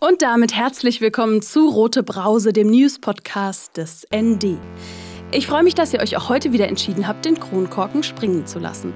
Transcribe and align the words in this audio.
Und 0.00 0.22
damit 0.22 0.54
herzlich 0.54 1.00
willkommen 1.00 1.42
zu 1.42 1.68
Rote 1.68 2.02
Brause, 2.02 2.52
dem 2.52 2.70
News-Podcast 2.70 3.76
des 3.76 4.06
ND. 4.14 4.56
Ich 5.32 5.46
freue 5.46 5.62
mich, 5.62 5.74
dass 5.74 5.92
ihr 5.92 6.00
euch 6.00 6.16
auch 6.16 6.28
heute 6.28 6.52
wieder 6.52 6.68
entschieden 6.68 7.06
habt, 7.06 7.24
den 7.24 7.38
Kronkorken 7.38 8.02
springen 8.02 8.46
zu 8.46 8.58
lassen. 8.58 8.94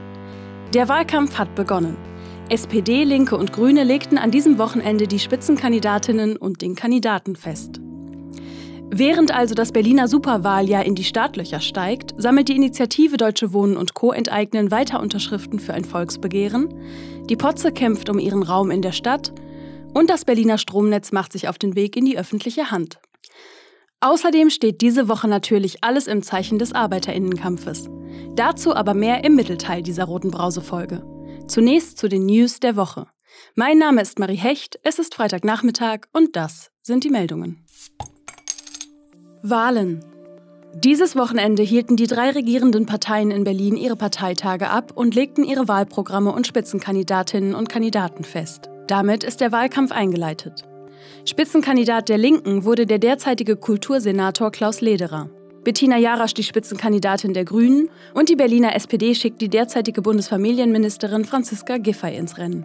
Der 0.73 0.89
Wahlkampf 0.89 1.39
hat 1.39 1.55
begonnen. 1.55 1.97
SPD, 2.49 3.05
Linke 3.05 3.37
und 3.37 3.53
Grüne 3.53 3.85
legten 3.85 4.17
an 4.17 4.31
diesem 4.31 4.59
Wochenende 4.59 5.07
die 5.07 5.19
Spitzenkandidatinnen 5.19 6.37
und 6.37 6.63
den 6.63 6.75
Kandidaten 6.75 7.37
fest. 7.37 7.81
Während 8.95 9.35
also 9.35 9.55
das 9.55 9.73
Berliner 9.73 10.07
Superwahljahr 10.07 10.85
in 10.85 10.95
die 10.95 11.05
Startlöcher 11.05 11.61
steigt, 11.61 12.13
sammelt 12.19 12.49
die 12.49 12.57
Initiative 12.57 13.17
Deutsche 13.17 13.55
Wohnen 13.55 13.79
und 13.79 13.95
Co. 13.95 14.13
enteignen 14.13 14.71
weiter 14.71 15.01
Unterschriften 15.01 15.59
für 15.59 15.73
ein 15.73 15.87
Volksbegehren, 15.87 16.69
die 17.25 17.37
Potze 17.37 17.73
kämpft 17.73 18.11
um 18.11 18.19
ihren 18.19 18.43
Raum 18.43 18.71
in 18.71 18.83
der 18.83 18.93
Stadt 18.93 19.33
und 19.95 20.11
das 20.11 20.27
Berliner 20.27 20.59
Stromnetz 20.59 21.11
macht 21.11 21.33
sich 21.33 21.49
auf 21.49 21.57
den 21.57 21.75
Weg 21.75 21.97
in 21.97 22.05
die 22.05 22.19
öffentliche 22.19 22.71
Hand. 22.71 22.99
Außerdem 24.01 24.51
steht 24.51 24.83
diese 24.83 25.09
Woche 25.09 25.27
natürlich 25.27 25.83
alles 25.83 26.07
im 26.07 26.23
Zeichen 26.23 26.59
des 26.59 26.75
Arbeiterinnenkampfes. 26.75 27.89
Dazu 28.35 28.75
aber 28.75 28.93
mehr 28.93 29.25
im 29.25 29.35
Mittelteil 29.37 29.83
dieser 29.83 30.05
roten 30.05 30.31
Brause-Folge. 30.31 31.03
Zunächst 31.49 31.97
zu 31.97 32.11
den 32.11 32.27
News 32.27 32.61
der 32.61 32.77
Woche. 32.77 33.07
Mein 33.55 33.79
Name 33.79 34.03
ist 34.03 34.19
Marie 34.19 34.37
Hecht, 34.37 34.79
es 34.83 34.99
ist 34.99 35.15
Freitagnachmittag 35.15 36.01
und 36.13 36.37
das 36.37 36.71
sind 36.83 37.05
die 37.05 37.11
Meldungen. 37.11 37.65
Wahlen. 39.45 40.05
Dieses 40.73 41.17
Wochenende 41.17 41.65
hielten 41.65 41.97
die 41.97 42.07
drei 42.07 42.31
regierenden 42.31 42.87
Parteien 42.87 43.33
in 43.33 43.43
Berlin 43.43 43.77
ihre 43.77 43.97
Parteitage 43.97 44.71
ab 44.71 44.93
und 44.95 45.17
legten 45.17 45.43
ihre 45.43 45.67
Wahlprogramme 45.67 46.31
und 46.31 46.47
Spitzenkandidatinnen 46.47 47.57
und 47.57 47.69
Kandidaten 47.69 48.23
fest. 48.23 48.71
Damit 48.87 49.25
ist 49.25 49.41
der 49.41 49.51
Wahlkampf 49.51 49.91
eingeleitet. 49.91 50.63
Spitzenkandidat 51.25 52.09
der 52.09 52.19
Linken 52.19 52.65
wurde 52.65 52.87
der 52.87 53.01
derzeitige 53.01 53.57
Kultursenator 53.57 54.53
Klaus 54.53 54.81
Lederer. 54.81 55.29
Bettina 55.65 55.99
Jarasch 55.99 56.35
die 56.35 56.45
Spitzenkandidatin 56.45 57.35
der 57.35 57.45
Grünen 57.45 57.89
und 58.15 58.29
die 58.29 58.37
Berliner 58.37 58.77
SPD 58.77 59.13
schickt 59.17 59.41
die 59.41 59.49
derzeitige 59.49 60.03
Bundesfamilienministerin 60.03 61.25
Franziska 61.25 61.79
Giffey 61.79 62.17
ins 62.17 62.39
Rennen. 62.39 62.65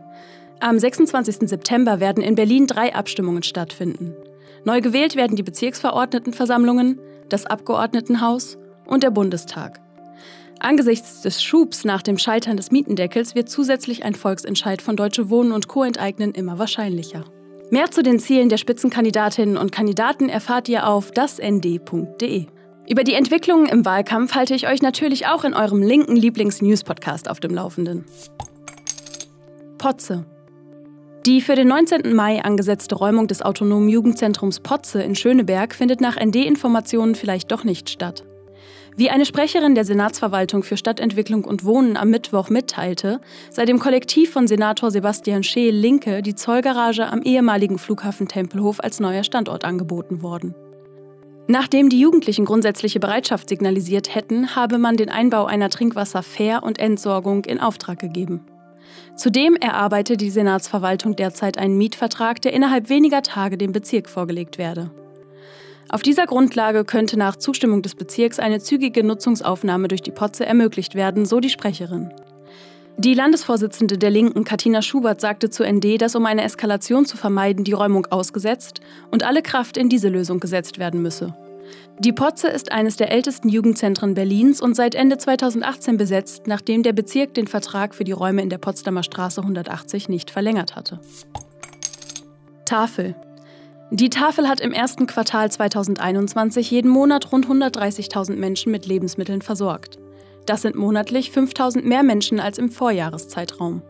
Am 0.60 0.78
26. 0.78 1.50
September 1.50 2.00
werden 2.00 2.22
in 2.22 2.36
Berlin 2.36 2.68
drei 2.68 2.94
Abstimmungen 2.94 3.42
stattfinden. 3.42 4.14
Neu 4.66 4.82
gewählt 4.82 5.16
werden 5.16 5.36
die 5.36 5.44
Bezirksverordnetenversammlungen, 5.44 7.00
das 7.30 7.46
Abgeordnetenhaus 7.46 8.58
und 8.86 9.04
der 9.04 9.12
Bundestag. 9.12 9.80
Angesichts 10.60 11.22
des 11.22 11.44
Schubs 11.44 11.86
nach 11.86 12.02
dem 12.02 12.18
Scheitern 12.18 12.58
des 12.58 12.72
Mietendeckels 12.72 13.36
wird 13.36 13.50
zusätzlich 13.50 14.04
ein 14.04 14.16
Volksentscheid 14.16 14.82
von 14.82 14.96
Deutsche 14.96 15.30
Wohnen 15.30 15.52
und 15.52 15.68
Co. 15.68 15.84
enteignen 15.84 16.34
immer 16.34 16.58
wahrscheinlicher. 16.58 17.26
Mehr 17.70 17.92
zu 17.92 18.02
den 18.02 18.18
Zielen 18.20 18.50
der 18.50 18.58
Spitzenkandidatinnen 18.58 19.58
und 19.58 19.72
Kandidaten 19.72 20.30
erfahrt 20.30 20.70
ihr 20.70 20.88
auf 20.88 21.12
dasnd.de. 21.12 22.46
Über 22.90 23.04
die 23.04 23.14
Entwicklungen 23.14 23.68
im 23.68 23.84
Wahlkampf 23.84 24.34
halte 24.34 24.56
ich 24.56 24.68
euch 24.68 24.82
natürlich 24.82 25.28
auch 25.28 25.44
in 25.44 25.54
eurem 25.54 25.84
linken 25.84 26.16
Lieblings-News-Podcast 26.16 27.30
auf 27.30 27.42
dem 27.42 27.54
Laufenden. 27.54 28.06
Potze. 29.78 30.26
Die 31.28 31.42
für 31.42 31.56
den 31.56 31.68
19. 31.68 32.16
Mai 32.16 32.42
angesetzte 32.42 32.96
Räumung 32.96 33.28
des 33.28 33.42
autonomen 33.42 33.90
Jugendzentrums 33.90 34.62
Potze 34.62 35.04
in 35.04 35.14
Schöneberg 35.14 35.76
findet 35.76 36.00
nach 36.00 36.16
ND-Informationen 36.16 37.16
vielleicht 37.16 37.52
doch 37.52 37.66
nicht 37.66 37.90
statt. 37.90 38.24
Wie 38.96 39.10
eine 39.10 39.26
Sprecherin 39.26 39.76
der 39.76 39.84
Senatsverwaltung 39.84 40.64
für 40.64 40.78
Stadtentwicklung 40.78 41.44
und 41.44 41.66
Wohnen 41.66 41.98
am 41.98 42.12
Mittwoch 42.12 42.50
mitteilte, 42.50 43.20
sei 43.50 43.66
dem 43.66 43.78
Kollektiv 43.78 44.32
von 44.32 44.48
Senator 44.48 44.90
Sebastian 44.90 45.44
Scheel 45.44 45.76
Linke 45.76 46.22
die 46.22 46.34
Zollgarage 46.34 47.06
am 47.12 47.22
ehemaligen 47.24 47.78
Flughafen 47.78 48.30
Tempelhof 48.30 48.82
als 48.82 49.02
neuer 49.02 49.26
Standort 49.26 49.66
angeboten 49.66 50.22
worden. 50.22 50.56
Nachdem 51.50 51.90
die 51.90 52.00
Jugendlichen 52.00 52.46
grundsätzliche 52.46 53.02
Bereitschaft 53.02 53.50
signalisiert 53.50 54.16
hätten, 54.16 54.56
habe 54.56 54.78
man 54.78 54.96
den 54.96 55.10
Einbau 55.10 55.44
einer 55.44 55.68
Trinkwasserfähr- 55.68 56.64
und 56.64 56.80
Entsorgung 56.80 57.44
in 57.44 57.60
Auftrag 57.60 58.00
gegeben. 58.00 58.46
Zudem 59.18 59.56
erarbeite 59.56 60.16
die 60.16 60.30
Senatsverwaltung 60.30 61.16
derzeit 61.16 61.58
einen 61.58 61.76
Mietvertrag, 61.76 62.40
der 62.42 62.54
innerhalb 62.54 62.88
weniger 62.90 63.24
Tage 63.24 63.58
dem 63.58 63.72
Bezirk 63.72 64.10
vorgelegt 64.10 64.60
werde. 64.60 64.92
Auf 65.90 66.04
dieser 66.04 66.28
Grundlage 66.28 66.86
könnte 66.86 67.18
nach 67.18 67.36
Zustimmung 67.36 67.82
des 67.82 67.96
Bezirks 67.96 68.38
eine 68.38 68.60
zügige 68.60 69.04
Nutzungsaufnahme 69.04 69.88
durch 69.88 70.04
die 70.04 70.12
Potze 70.12 70.46
ermöglicht 70.46 70.94
werden, 70.94 71.26
so 71.26 71.40
die 71.40 71.50
Sprecherin. 71.50 72.14
Die 72.98 73.16
Landesvorsitzende 73.16 73.98
der 73.98 74.12
Linken, 74.12 74.44
Katina 74.44 74.84
Schubert, 74.84 75.20
sagte 75.20 75.50
zu 75.50 75.64
ND, 75.64 76.00
dass 76.00 76.16
um 76.16 76.26
eine 76.26 76.44
Eskalation 76.44 77.06
zu 77.06 77.18
vermeiden, 77.18 77.64
die 77.64 77.74
Räumung 77.74 78.06
ausgesetzt 78.08 78.82
und 79.10 79.24
alle 79.24 79.42
Kraft 79.42 79.78
in 79.78 79.90
diese 79.90 80.10
Lösung 80.10 80.40
gesetzt 80.40 80.78
werden 80.78 81.02
müsse. 81.02 81.36
Die 82.00 82.14
Potze 82.14 82.48
ist 82.48 82.72
eines 82.72 82.96
der 82.96 83.12
ältesten 83.12 83.50
Jugendzentren 83.50 84.14
Berlins 84.14 84.62
und 84.62 84.76
seit 84.76 84.94
Ende 84.94 85.18
2018 85.18 85.98
besetzt, 85.98 86.46
nachdem 86.46 86.84
der 86.84 86.94
Bezirk 86.94 87.34
den 87.34 87.48
Vertrag 87.48 87.96
für 87.96 88.04
die 88.04 88.12
Räume 88.12 88.44
in 88.44 88.50
der 88.50 88.60
Potsdamer 88.60 89.02
Straße 89.02 89.42
180 89.42 90.08
nicht 90.08 90.30
verlängert 90.30 90.76
hatte. 90.76 91.00
Tafel. 92.66 93.16
Die 93.90 94.12
Tafel 94.12 94.48
hat 94.48 94.60
im 94.60 94.74
ersten 94.74 95.08
Quartal 95.08 95.50
2021 95.50 96.70
jeden 96.70 96.92
Monat 96.92 97.32
rund 97.32 97.48
130.000 97.48 98.36
Menschen 98.36 98.72
mit 98.72 98.86
Lebensmitteln 98.86 99.42
versorgt. 99.42 99.98
Das 100.46 100.62
sind 100.62 100.76
monatlich 100.76 101.32
5.000 101.32 101.82
mehr 101.82 102.04
Menschen 102.04 102.40
als 102.40 102.60
im 102.60 102.70
Vorjahreszeitraum. 102.70 103.82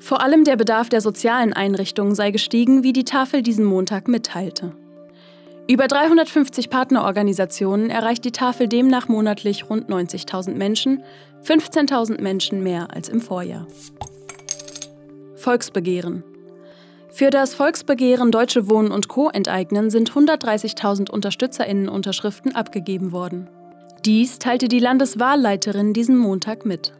Vor 0.00 0.20
allem 0.20 0.42
der 0.42 0.56
Bedarf 0.56 0.88
der 0.88 1.00
sozialen 1.00 1.52
Einrichtungen 1.52 2.14
sei 2.14 2.32
gestiegen, 2.32 2.82
wie 2.82 2.92
die 2.92 3.04
Tafel 3.04 3.42
diesen 3.42 3.64
Montag 3.64 4.08
mitteilte. 4.08 4.72
Über 5.68 5.88
350 5.88 6.70
Partnerorganisationen 6.70 7.90
erreicht 7.90 8.24
die 8.24 8.30
Tafel 8.30 8.68
demnach 8.68 9.08
monatlich 9.08 9.68
rund 9.68 9.90
90.000 9.90 10.54
Menschen, 10.54 11.02
15.000 11.44 12.20
Menschen 12.20 12.62
mehr 12.62 12.94
als 12.94 13.08
im 13.08 13.20
Vorjahr. 13.20 13.66
Volksbegehren. 15.34 16.22
Für 17.10 17.30
das 17.30 17.54
Volksbegehren 17.54 18.30
Deutsche 18.30 18.68
Wohnen 18.68 18.92
und 18.92 19.08
Co. 19.08 19.28
enteignen 19.28 19.90
sind 19.90 20.12
130.000 20.12 21.10
Unterstützerinnenunterschriften 21.10 22.54
abgegeben 22.54 23.10
worden. 23.10 23.48
Dies 24.04 24.38
teilte 24.38 24.68
die 24.68 24.78
Landeswahlleiterin 24.78 25.92
diesen 25.92 26.16
Montag 26.16 26.64
mit. 26.64 26.92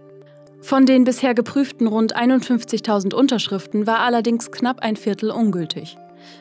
Von 0.60 0.86
den 0.86 1.04
bisher 1.04 1.34
geprüften 1.34 1.86
rund 1.86 2.16
51.000 2.16 3.14
Unterschriften 3.14 3.86
war 3.86 4.00
allerdings 4.00 4.50
knapp 4.50 4.80
ein 4.80 4.96
Viertel 4.96 5.30
ungültig. 5.30 5.96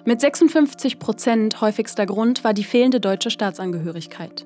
Mit 0.05 0.21
56 0.21 0.99
Prozent 0.99 1.61
häufigster 1.61 2.05
Grund 2.05 2.43
war 2.43 2.53
die 2.53 2.63
fehlende 2.63 2.99
deutsche 2.99 3.29
Staatsangehörigkeit. 3.29 4.45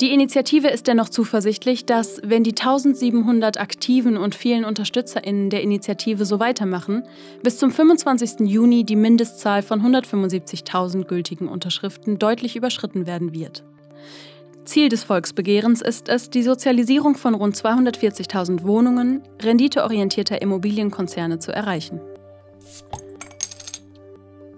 Die 0.00 0.14
Initiative 0.14 0.68
ist 0.68 0.86
dennoch 0.86 1.10
zuversichtlich, 1.10 1.84
dass, 1.84 2.22
wenn 2.24 2.42
die 2.42 2.52
1700 2.52 3.60
aktiven 3.60 4.16
und 4.16 4.34
vielen 4.34 4.64
UnterstützerInnen 4.64 5.50
der 5.50 5.62
Initiative 5.62 6.24
so 6.24 6.40
weitermachen, 6.40 7.02
bis 7.42 7.58
zum 7.58 7.70
25. 7.70 8.48
Juni 8.48 8.84
die 8.84 8.96
Mindestzahl 8.96 9.60
von 9.60 9.82
175.000 9.82 11.04
gültigen 11.04 11.48
Unterschriften 11.48 12.18
deutlich 12.18 12.56
überschritten 12.56 13.06
werden 13.06 13.34
wird. 13.34 13.62
Ziel 14.64 14.88
des 14.88 15.04
Volksbegehrens 15.04 15.82
ist 15.82 16.08
es, 16.08 16.30
die 16.30 16.44
Sozialisierung 16.44 17.16
von 17.16 17.34
rund 17.34 17.54
240.000 17.54 18.64
Wohnungen 18.64 19.22
renditeorientierter 19.42 20.40
Immobilienkonzerne 20.40 21.40
zu 21.40 21.52
erreichen. 21.52 22.00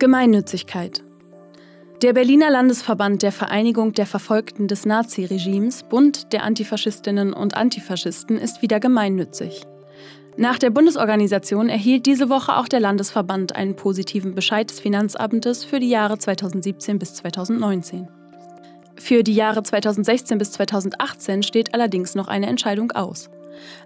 Gemeinnützigkeit 0.02 1.04
der 2.02 2.12
Berliner 2.12 2.50
Landesverband 2.50 3.22
der 3.22 3.30
Vereinigung 3.30 3.92
der 3.92 4.06
Verfolgten 4.06 4.66
des 4.66 4.84
Naziregimes, 4.84 5.84
Bund 5.84 6.32
der 6.32 6.42
Antifaschistinnen 6.42 7.32
und 7.32 7.56
Antifaschisten, 7.56 8.36
ist 8.36 8.62
wieder 8.62 8.80
gemeinnützig. 8.80 9.62
Nach 10.36 10.58
der 10.58 10.70
Bundesorganisation 10.70 11.68
erhielt 11.68 12.06
diese 12.06 12.28
Woche 12.28 12.56
auch 12.56 12.66
der 12.66 12.80
Landesverband 12.80 13.54
einen 13.54 13.76
positiven 13.76 14.34
Bescheid 14.34 14.68
des 14.68 14.80
Finanzamtes 14.80 15.62
für 15.62 15.78
die 15.78 15.90
Jahre 15.90 16.19
2017 16.19 16.98
bis 16.98 17.14
2019. 17.14 18.08
Für 18.96 19.22
die 19.22 19.34
Jahre 19.34 19.62
2016 19.62 20.37
bis 20.38 20.50
2018 20.50 21.44
steht 21.44 21.75
allerdings 21.75 22.16
noch 22.16 22.26
eine 22.26 22.46
Entscheidung 22.48 22.90
aus. 22.90 23.31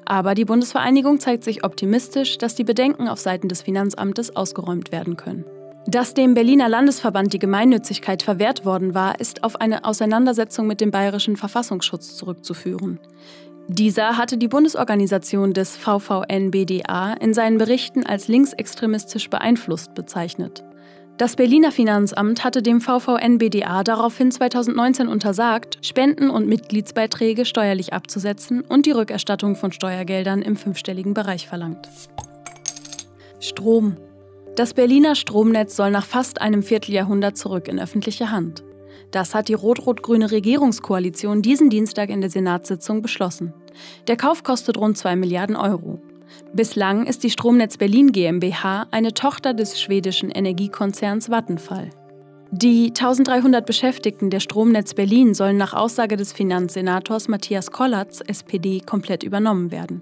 Aber 0.07 0.35
die 0.35 0.47
Bundesvereinigung 0.47 1.21
zeigt 1.21 1.45
sich 1.45 1.63
optimistisch, 1.63 2.39
dass 2.39 2.55
die 2.55 2.65
Bedenken 2.65 3.07
auf 3.07 3.21
Seiten 3.21 3.49
des 3.51 3.61
Finanzamtes 3.61 4.35
ausgeräumt 4.35 4.93
werden 4.93 5.19
können. 5.19 5.45
Dass 5.89 6.15
dem 6.15 6.35
Berliner 6.35 6.69
Landesverband 6.69 7.33
die 7.33 7.39
Gemeinnützigkeit 7.39 8.23
verwehrt 8.25 8.65
worden 8.65 8.95
war, 8.95 9.21
ist 9.21 9.45
auf 9.45 9.61
eine 9.61 9.85
Auseinandersetzung 9.85 10.67
mit 10.67 10.81
dem 10.81 10.91
bayerischen 10.91 11.37
Verfassungsschutz 11.37 12.17
zurückzuführen. 12.17 12.99
Dieser 13.69 14.17
hatte 14.17 14.37
die 14.37 14.49
Bundesorganisation 14.49 15.53
des 15.53 15.77
VVN-BDA 15.77 17.15
in 17.15 17.35
seinen 17.35 17.59
Berichten 17.59 18.05
als 18.05 18.27
linksextremistisch 18.27 19.31
beeinflusst 19.31 19.95
bezeichnet. 19.95 20.65
Das 21.19 21.37
Berliner 21.37 21.71
Finanzamt 21.73 22.43
hatte 22.43 22.63
dem 22.63 22.81
VVN-BDA 22.81 23.85
daraufhin 23.85 24.31
2019 24.31 25.07
untersagt, 25.07 25.79
Spenden 25.83 26.31
und 26.31 26.49
Mitgliedsbeiträge 26.49 27.45
steuerlich 27.45 27.93
abzusetzen 27.93 28.61
und 28.61 28.87
die 28.87 28.91
Rückerstattung 28.91 29.55
von 29.55 29.71
Steuergeldern 29.71 30.43
im 30.43 30.57
fünfstelligen 30.57 31.15
Bereich 31.15 31.47
verlangt. 31.47 31.89
Strom. 33.41 33.97
Das 34.57 34.73
Berliner 34.73 35.15
Stromnetz 35.15 35.77
soll 35.77 35.91
nach 35.91 36.07
fast 36.07 36.41
einem 36.41 36.63
Vierteljahrhundert 36.63 37.37
zurück 37.37 37.69
in 37.69 37.79
öffentliche 37.79 38.31
Hand. 38.31 38.65
Das 39.11 39.35
hat 39.35 39.49
die 39.49 39.55
rot-rot-grüne 39.55 40.31
Regierungskoalition 40.31 41.43
diesen 41.43 41.69
Dienstag 41.69 42.09
in 42.09 42.23
der 42.23 42.31
Senatssitzung 42.31 43.03
beschlossen. 43.03 43.53
Der 44.09 44.17
Kauf 44.17 44.45
kostet 44.45 44.79
rund 44.79 44.97
2 44.97 45.15
Milliarden 45.17 45.57
Euro. 45.57 46.01
Bislang 46.55 47.07
ist 47.07 47.23
die 47.23 47.29
Stromnetz 47.29 47.77
Berlin 47.77 48.13
GmbH 48.13 48.87
eine 48.93 49.13
Tochter 49.13 49.53
des 49.53 49.79
schwedischen 49.79 50.31
Energiekonzerns 50.31 51.29
Vattenfall. 51.29 51.91
Die 52.51 52.87
1300 52.89 53.67
Beschäftigten 53.67 54.31
der 54.31 54.41
Stromnetz 54.41 54.95
Berlin 54.95 55.35
sollen 55.35 55.59
nach 55.59 55.75
Aussage 55.75 56.17
des 56.17 56.33
Finanzsenators 56.33 57.29
Matthias 57.29 57.71
Kollatz, 57.71 58.23
SPD, 58.27 58.81
komplett 58.81 59.23
übernommen 59.23 59.71
werden. 59.71 60.01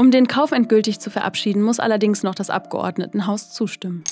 Um 0.00 0.10
den 0.10 0.28
Kauf 0.28 0.52
endgültig 0.52 0.98
zu 0.98 1.10
verabschieden, 1.10 1.60
muss 1.60 1.78
allerdings 1.78 2.22
noch 2.22 2.34
das 2.34 2.48
Abgeordnetenhaus 2.48 3.52
zustimmen. 3.52 4.02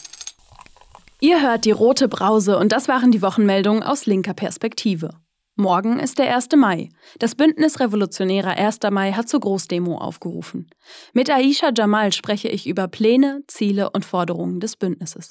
Ihr 1.19 1.41
hört 1.41 1.65
die 1.65 1.71
rote 1.71 2.09
Brause 2.09 2.59
und 2.59 2.73
das 2.73 2.89
waren 2.89 3.11
die 3.11 3.23
Wochenmeldungen 3.23 3.83
aus 3.83 4.05
linker 4.05 4.35
Perspektive. 4.35 5.13
Morgen 5.57 5.99
ist 5.99 6.19
der 6.19 6.37
1. 6.37 6.51
Mai. 6.57 6.91
Das 7.19 7.35
Bündnis 7.35 7.81
Revolutionärer 7.81 8.51
1. 8.51 8.81
Mai 8.91 9.13
hat 9.13 9.31
zur 9.31 9.41
Großdemo 9.41 9.97
aufgerufen. 9.97 10.69
Mit 11.15 11.31
Aisha 11.31 11.73
Jamal 11.75 12.13
spreche 12.13 12.49
ich 12.49 12.67
über 12.67 12.87
Pläne, 12.87 13.41
Ziele 13.47 13.89
und 13.89 14.05
Forderungen 14.05 14.61
des 14.61 14.77
Bündnisses. 14.77 15.31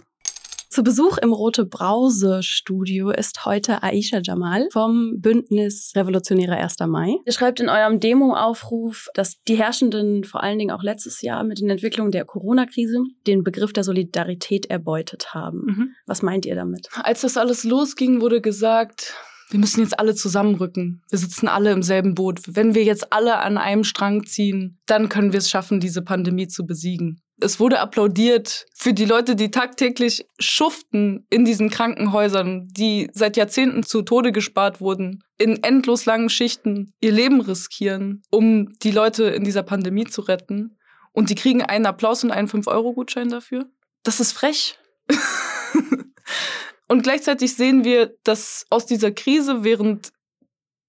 Zu 0.69 0.83
Besuch 0.83 1.17
im 1.17 1.31
Rote 1.31 1.65
Brause 1.65 2.43
Studio 2.43 3.09
ist 3.09 3.45
heute 3.45 3.83
Aisha 3.83 4.19
Jamal 4.21 4.67
vom 4.71 5.19
Bündnis 5.19 5.93
Revolutionäre 5.95 6.57
1. 6.57 6.75
Mai. 6.87 7.15
Ihr 7.25 7.31
schreibt 7.31 7.61
in 7.61 7.69
eurem 7.69 8.01
Demo-Aufruf, 8.01 9.07
dass 9.13 9.41
die 9.47 9.55
Herrschenden 9.55 10.25
vor 10.25 10.43
allen 10.43 10.59
Dingen 10.59 10.71
auch 10.71 10.83
letztes 10.83 11.21
Jahr 11.21 11.45
mit 11.45 11.61
den 11.61 11.69
Entwicklungen 11.69 12.11
der 12.11 12.25
Corona-Krise 12.25 12.97
den 13.25 13.43
Begriff 13.43 13.71
der 13.71 13.85
Solidarität 13.85 14.65
erbeutet 14.65 15.33
haben. 15.33 15.61
Mhm. 15.65 15.95
Was 16.05 16.21
meint 16.21 16.45
ihr 16.45 16.55
damit? 16.55 16.89
Als 16.93 17.21
das 17.21 17.37
alles 17.37 17.63
losging, 17.63 18.19
wurde 18.19 18.41
gesagt, 18.41 19.15
wir 19.49 19.59
müssen 19.59 19.79
jetzt 19.79 19.97
alle 19.97 20.15
zusammenrücken. 20.15 21.01
Wir 21.09 21.17
sitzen 21.17 21.47
alle 21.47 21.71
im 21.71 21.81
selben 21.81 22.13
Boot. 22.13 22.41
Wenn 22.45 22.75
wir 22.75 22.83
jetzt 22.83 23.13
alle 23.13 23.37
an 23.37 23.57
einem 23.57 23.85
Strang 23.85 24.25
ziehen, 24.25 24.77
dann 24.85 25.07
können 25.07 25.31
wir 25.31 25.39
es 25.39 25.49
schaffen, 25.49 25.79
diese 25.79 26.01
Pandemie 26.01 26.49
zu 26.49 26.65
besiegen. 26.65 27.21
Es 27.39 27.59
wurde 27.59 27.79
applaudiert 27.79 28.65
für 28.73 28.93
die 28.93 29.05
Leute, 29.05 29.35
die 29.35 29.51
tagtäglich 29.51 30.25
schuften 30.39 31.27
in 31.29 31.45
diesen 31.45 31.69
Krankenhäusern, 31.69 32.67
die 32.69 33.09
seit 33.13 33.37
Jahrzehnten 33.37 33.83
zu 33.83 34.01
Tode 34.01 34.31
gespart 34.31 34.81
wurden, 34.81 35.23
in 35.37 35.61
endlos 35.61 36.05
langen 36.05 36.29
Schichten 36.29 36.93
ihr 36.99 37.11
Leben 37.11 37.39
riskieren, 37.41 38.23
um 38.31 38.73
die 38.79 38.91
Leute 38.91 39.25
in 39.25 39.43
dieser 39.43 39.61
Pandemie 39.61 40.05
zu 40.05 40.21
retten. 40.21 40.77
Und 41.11 41.29
die 41.29 41.35
kriegen 41.35 41.61
einen 41.61 41.85
Applaus 41.85 42.23
und 42.23 42.31
einen 42.31 42.47
5-Euro-Gutschein 42.47 43.29
dafür. 43.29 43.65
Das 44.01 44.19
ist 44.19 44.31
frech. 44.31 44.79
und 46.87 47.03
gleichzeitig 47.03 47.55
sehen 47.55 47.83
wir, 47.83 48.15
dass 48.23 48.65
aus 48.71 48.87
dieser 48.87 49.11
Krise, 49.11 49.63
während 49.63 50.11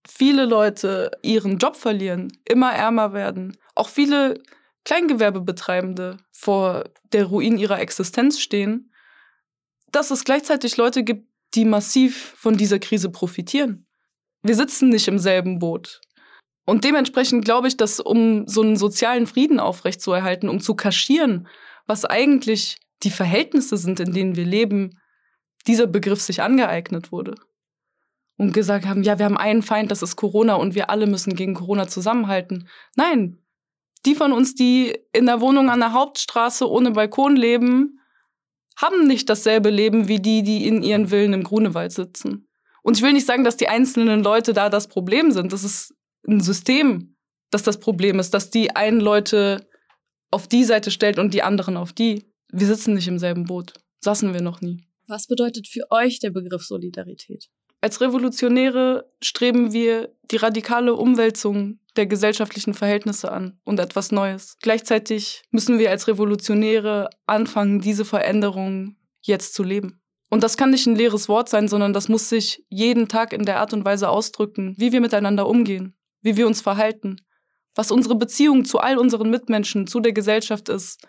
viele 0.09 0.47
Leute 0.47 1.11
ihren 1.23 1.59
Job 1.59 1.77
verlieren, 1.77 2.33
immer 2.47 2.73
ärmer 2.73 3.13
werden, 3.13 3.59
auch 3.75 3.91
viele 3.91 4.41
Kleingewerbebetreibende 4.89 6.17
vor 6.33 6.85
der 7.13 7.27
Ruin 7.27 7.59
ihrer 7.59 7.79
Existenz 7.79 8.41
stehen, 8.41 8.91
dass 9.93 10.11
es 10.11 10.25
gleichzeitig 10.25 10.79
Leute 10.79 11.05
gibt, 11.05 11.29
die 11.53 11.67
massiv 11.67 12.33
von 12.39 12.57
dieser 12.57 12.79
Krise 12.79 13.11
profitieren. 13.11 13.87
Wir 14.43 14.55
sitzen 14.55 14.89
nicht 14.89 15.07
im 15.07 15.19
selben 15.19 15.59
Boot. 15.59 16.01
Und 16.65 16.85
dementsprechend 16.85 17.45
glaube 17.45 17.69
ich, 17.69 17.77
dass 17.77 18.01
um 18.01 18.49
so 18.49 18.63
einen 18.63 18.77
sozialen 18.77 19.27
Frieden 19.27 19.61
aufrechtzuerhalten, 19.61 20.49
um 20.49 20.59
zu 20.59 20.75
kaschieren, 20.75 21.49
was 21.87 22.07
eigentlich 22.07 22.79
die 23.03 23.11
Verhältnisse 23.11 23.77
sind, 23.77 24.01
in 24.01 24.15
denen 24.15 24.37
wir 24.37 24.47
leben, 24.47 24.99
dieser 25.67 25.87
Begriff 25.87 26.23
sich 26.23 26.41
angeeignet 26.41 27.13
wurde. 27.13 27.35
Und 28.39 28.55
gesagt 28.55 28.87
haben, 28.87 29.03
ja, 29.03 29.19
wir 29.19 29.27
haben 29.27 29.37
einen 29.37 29.63
Feind, 29.63 29.91
das 29.91 30.01
ist 30.01 30.17
Corona 30.17 30.55
und 30.55 30.75
wir 30.75 30.89
alle 30.89 31.07
müssen 31.07 31.37
gegen 31.37 31.53
Corona 31.53 31.89
zusammenhalten. 31.89 32.69
Nein, 32.97 33.43
die 34.07 34.15
von 34.15 34.33
uns, 34.33 34.55
die 34.55 34.97
in 35.13 35.27
der 35.27 35.41
Wohnung 35.41 35.71
an 35.71 35.81
der 35.81 35.93
Hauptstraße 35.93 36.69
ohne 36.69 36.93
Balkon 36.93 37.37
leben, 37.37 38.01
haben 38.77 39.07
nicht 39.07 39.29
dasselbe 39.29 39.71
Leben 39.71 40.09
wie 40.09 40.21
die, 40.21 40.43
die 40.43 40.67
in 40.67 40.83
ihren 40.83 41.09
Villen 41.09 41.33
im 41.33 41.43
Grunewald 41.43 41.93
sitzen. 41.93 42.49
Und 42.83 42.97
ich 42.97 43.03
will 43.03 43.13
nicht 43.13 43.27
sagen, 43.27 43.45
dass 43.45 43.57
die 43.57 43.69
einzelnen 43.69 44.23
Leute 44.23 44.53
da 44.53 44.71
das 44.71 44.87
Problem 44.87 45.33
sind. 45.33 45.53
Das 45.53 45.65
ist 45.65 45.95
ein 46.27 46.41
System, 46.41 47.17
das 47.51 47.63
das 47.63 47.81
Problem 47.81 48.19
ist, 48.19 48.35
dass 48.35 48.51
die 48.51 48.75
einen 48.77 49.01
Leute 49.01 49.67
auf 50.31 50.47
die 50.47 50.65
Seite 50.65 50.91
stellt 50.91 51.19
und 51.19 51.35
die 51.35 51.43
anderen 51.43 51.77
auf 51.77 51.93
die. 51.93 52.25
Wir 52.51 52.67
sitzen 52.67 52.95
nicht 52.95 53.09
im 53.09 53.19
selben 53.19 53.45
Boot. 53.45 53.75
Saßen 54.01 54.33
wir 54.33 54.43
noch 54.43 54.61
nie. 54.61 54.85
Was 55.07 55.27
bedeutet 55.27 55.67
für 55.67 55.91
euch 55.91 56.21
der 56.21 56.31
Begriff 56.31 56.63
Solidarität? 56.63 57.49
Als 57.81 58.01
Revolutionäre 58.01 59.09
streben 59.23 59.73
wir 59.73 60.13
die 60.31 60.37
radikale 60.37 60.95
Umwälzung 60.95 61.79
der 61.97 62.07
gesellschaftlichen 62.07 62.75
Verhältnisse 62.75 63.31
an 63.31 63.59
und 63.65 63.79
etwas 63.79 64.11
Neues. 64.11 64.57
Gleichzeitig 64.61 65.43
müssen 65.51 65.79
wir 65.79 65.91
als 65.91 66.09
Revolutionäre 66.09 67.09
anfangen, 67.27 67.81
diese 67.81 68.05
Veränderung 68.05 68.97
jetzt 69.21 69.55
zu 69.55 69.63
leben. 69.63 70.01
Und 70.31 70.43
das 70.43 70.57
kann 70.57 70.71
nicht 70.71 70.87
ein 70.87 70.97
leeres 70.97 71.29
Wort 71.29 71.49
sein, 71.49 71.69
sondern 71.69 71.93
das 71.93 72.09
muss 72.09 72.29
sich 72.29 72.65
jeden 72.69 73.09
Tag 73.09 73.33
in 73.33 73.45
der 73.45 73.61
Art 73.61 73.73
und 73.73 73.85
Weise 73.85 74.09
ausdrücken, 74.09 74.75
wie 74.77 74.93
wir 74.93 75.01
miteinander 75.01 75.49
umgehen, 75.49 75.97
wie 76.21 76.37
wir 76.37 76.47
uns 76.47 76.61
verhalten, 76.61 77.17
was 77.75 77.91
unsere 77.91 78.17
Beziehung 78.17 78.65
zu 78.65 78.79
all 78.79 78.99
unseren 78.99 79.31
Mitmenschen, 79.31 79.87
zu 79.87 80.01
der 80.01 80.13
Gesellschaft 80.13 80.69
ist. 80.69 81.07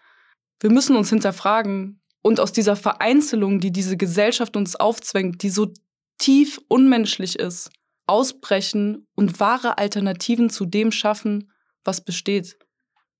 Wir 0.60 0.72
müssen 0.72 0.96
uns 0.96 1.10
hinterfragen 1.10 2.02
und 2.22 2.40
aus 2.40 2.52
dieser 2.52 2.76
Vereinzelung, 2.76 3.60
die 3.60 3.72
diese 3.72 3.98
Gesellschaft 3.98 4.56
uns 4.56 4.76
aufzwängt, 4.76 5.44
die 5.44 5.50
so 5.50 5.74
tief 6.20 6.62
unmenschlich 6.68 7.40
ist, 7.40 7.72
ausbrechen 8.06 9.08
und 9.16 9.40
wahre 9.40 9.78
Alternativen 9.78 10.50
zu 10.50 10.66
dem 10.66 10.92
schaffen, 10.92 11.52
was 11.84 12.02
besteht. 12.02 12.58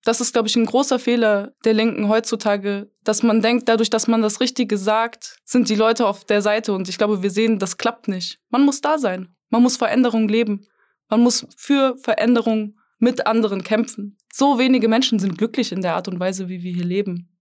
Das 0.04 0.22
ist, 0.22 0.32
glaube 0.32 0.48
ich, 0.48 0.56
ein 0.56 0.66
großer 0.66 0.98
Fehler 0.98 1.54
der 1.66 1.74
Linken 1.74 2.08
heutzutage, 2.08 2.90
dass 3.04 3.22
man 3.22 3.42
denkt, 3.42 3.68
dadurch, 3.68 3.90
dass 3.90 4.08
man 4.08 4.22
das 4.22 4.40
Richtige 4.40 4.78
sagt, 4.78 5.38
sind 5.44 5.68
die 5.68 5.76
Leute 5.76 6.08
auf 6.08 6.24
der 6.24 6.42
Seite. 6.42 6.74
Und 6.74 6.88
ich 6.88 6.98
glaube, 6.98 7.22
wir 7.22 7.32
sehen, 7.32 7.60
das 7.60 7.78
klappt 7.78 8.08
nicht. 8.08 8.40
Man 8.50 8.64
muss 8.64 8.80
da 8.80 8.98
sein. 8.98 9.36
Man 9.50 9.62
muss 9.62 9.76
Veränderung 9.78 10.30
leben. 10.30 10.66
Man 11.10 11.22
muss 11.22 11.46
für 11.58 11.98
Veränderung 11.98 12.78
mit 12.98 13.28
anderen 13.28 13.64
kämpfen. 13.64 14.18
So 14.32 14.58
wenige 14.58 14.88
Menschen 14.88 15.20
sind 15.20 15.38
glücklich 15.38 15.72
in 15.72 15.82
der 15.82 15.96
Art 15.96 16.08
und 16.08 16.20
Weise, 16.20 16.48
wie 16.48 16.64
wir 16.64 16.74
hier 16.74 16.86
leben. 16.86 17.36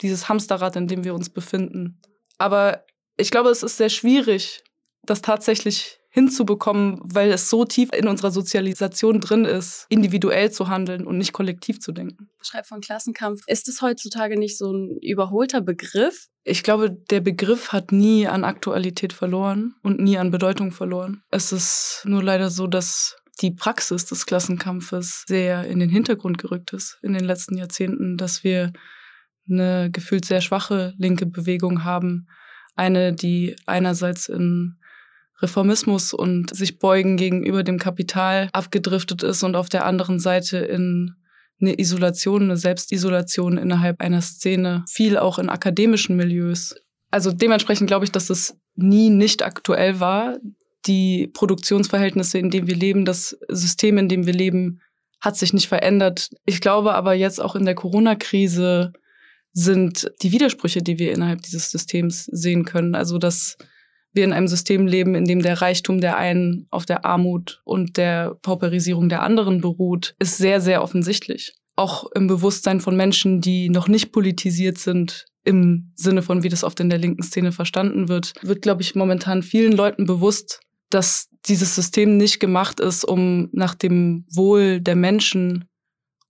Dieses 0.00 0.28
Hamsterrad, 0.28 0.76
in 0.76 0.88
dem 0.88 1.04
wir 1.04 1.14
uns 1.14 1.28
befinden. 1.28 2.00
Aber 2.38 2.84
ich 3.16 3.30
glaube, 3.30 3.50
es 3.50 3.62
ist 3.62 3.76
sehr 3.76 3.90
schwierig, 3.90 4.62
das 5.04 5.22
tatsächlich 5.22 6.00
hinzubekommen, 6.12 6.98
weil 7.02 7.30
es 7.30 7.48
so 7.48 7.64
tief 7.64 7.90
in 7.96 8.08
unserer 8.08 8.32
Sozialisation 8.32 9.20
drin 9.20 9.44
ist, 9.44 9.86
individuell 9.88 10.50
zu 10.50 10.68
handeln 10.68 11.06
und 11.06 11.18
nicht 11.18 11.32
kollektiv 11.32 11.80
zu 11.80 11.92
denken. 11.92 12.28
Schreib 12.42 12.66
von 12.66 12.80
Klassenkampf. 12.80 13.42
Ist 13.46 13.68
es 13.68 13.80
heutzutage 13.80 14.36
nicht 14.36 14.58
so 14.58 14.72
ein 14.72 14.98
überholter 15.00 15.60
Begriff? 15.60 16.26
Ich 16.42 16.64
glaube, 16.64 16.90
der 16.90 17.20
Begriff 17.20 17.72
hat 17.72 17.92
nie 17.92 18.26
an 18.26 18.44
Aktualität 18.44 19.12
verloren 19.12 19.76
und 19.82 20.00
nie 20.00 20.18
an 20.18 20.32
Bedeutung 20.32 20.72
verloren. 20.72 21.22
Es 21.30 21.52
ist 21.52 22.02
nur 22.04 22.24
leider 22.24 22.50
so, 22.50 22.66
dass 22.66 23.16
die 23.40 23.52
Praxis 23.52 24.04
des 24.04 24.26
Klassenkampfes 24.26 25.24
sehr 25.28 25.64
in 25.64 25.78
den 25.78 25.90
Hintergrund 25.90 26.38
gerückt 26.38 26.72
ist 26.72 26.98
in 27.02 27.12
den 27.12 27.24
letzten 27.24 27.56
Jahrzehnten, 27.56 28.16
dass 28.16 28.42
wir 28.42 28.72
eine 29.48 29.90
gefühlt 29.90 30.24
sehr 30.24 30.40
schwache 30.40 30.92
linke 30.98 31.26
Bewegung 31.26 31.84
haben. 31.84 32.26
Eine, 32.74 33.12
die 33.12 33.56
einerseits 33.66 34.28
in 34.28 34.79
Reformismus 35.42 36.12
und 36.12 36.54
sich 36.54 36.78
beugen 36.78 37.16
gegenüber 37.16 37.62
dem 37.62 37.78
Kapital 37.78 38.48
abgedriftet 38.52 39.22
ist 39.22 39.42
und 39.42 39.56
auf 39.56 39.68
der 39.68 39.84
anderen 39.84 40.18
Seite 40.18 40.58
in 40.58 41.14
eine 41.60 41.78
Isolation, 41.78 42.44
eine 42.44 42.56
Selbstisolation 42.56 43.58
innerhalb 43.58 44.00
einer 44.00 44.22
Szene, 44.22 44.84
viel 44.88 45.18
auch 45.18 45.38
in 45.38 45.48
akademischen 45.48 46.16
Milieus. 46.16 46.74
Also 47.10 47.32
dementsprechend 47.32 47.88
glaube 47.88 48.04
ich, 48.04 48.12
dass 48.12 48.30
es 48.30 48.56
nie 48.76 49.10
nicht 49.10 49.42
aktuell 49.42 50.00
war. 50.00 50.38
Die 50.86 51.26
Produktionsverhältnisse, 51.26 52.38
in 52.38 52.50
denen 52.50 52.66
wir 52.66 52.76
leben, 52.76 53.04
das 53.04 53.36
System, 53.48 53.98
in 53.98 54.08
dem 54.08 54.26
wir 54.26 54.32
leben, 54.32 54.80
hat 55.20 55.36
sich 55.36 55.52
nicht 55.52 55.68
verändert. 55.68 56.30
Ich 56.46 56.60
glaube 56.60 56.94
aber 56.94 57.12
jetzt 57.12 57.40
auch 57.40 57.54
in 57.54 57.66
der 57.66 57.74
Corona-Krise 57.74 58.92
sind 59.52 60.10
die 60.22 60.32
Widersprüche, 60.32 60.80
die 60.80 60.98
wir 60.98 61.12
innerhalb 61.12 61.42
dieses 61.42 61.70
Systems 61.70 62.24
sehen 62.24 62.64
können. 62.64 62.94
Also 62.94 63.18
dass 63.18 63.58
wir 64.12 64.24
in 64.24 64.32
einem 64.32 64.48
System 64.48 64.86
leben, 64.86 65.14
in 65.14 65.24
dem 65.24 65.42
der 65.42 65.60
Reichtum 65.60 66.00
der 66.00 66.16
einen 66.16 66.66
auf 66.70 66.86
der 66.86 67.04
Armut 67.04 67.60
und 67.64 67.96
der 67.96 68.36
Pauperisierung 68.42 69.08
der 69.08 69.22
anderen 69.22 69.60
beruht, 69.60 70.14
ist 70.18 70.38
sehr, 70.38 70.60
sehr 70.60 70.82
offensichtlich. 70.82 71.54
Auch 71.76 72.10
im 72.12 72.26
Bewusstsein 72.26 72.80
von 72.80 72.96
Menschen, 72.96 73.40
die 73.40 73.68
noch 73.68 73.88
nicht 73.88 74.12
politisiert 74.12 74.78
sind, 74.78 75.26
im 75.44 75.92
Sinne 75.94 76.22
von, 76.22 76.42
wie 76.42 76.48
das 76.48 76.64
oft 76.64 76.80
in 76.80 76.90
der 76.90 76.98
linken 76.98 77.22
Szene 77.22 77.52
verstanden 77.52 78.08
wird, 78.08 78.34
wird, 78.42 78.62
glaube 78.62 78.82
ich, 78.82 78.94
momentan 78.94 79.42
vielen 79.42 79.72
Leuten 79.72 80.04
bewusst, 80.04 80.60
dass 80.90 81.28
dieses 81.46 81.74
System 81.74 82.16
nicht 82.16 82.40
gemacht 82.40 82.80
ist, 82.80 83.04
um 83.04 83.48
nach 83.52 83.74
dem 83.74 84.26
Wohl 84.30 84.80
der 84.80 84.96
Menschen 84.96 85.64